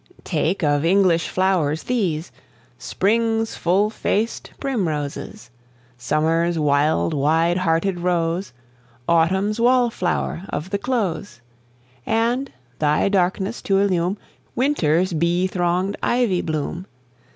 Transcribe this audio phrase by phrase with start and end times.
[0.23, 2.31] Take of English flowers these
[2.79, 5.51] Spring's full faced primroses,
[5.95, 8.51] Summer's wild wide hearted rose,
[9.07, 11.41] Autumn's wall flower of the close,
[12.03, 14.17] And, thy darkness to illume,
[14.55, 16.87] Winter's bee thronged ivy bloom.